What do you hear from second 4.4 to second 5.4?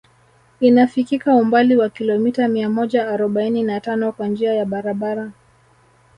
ya barabara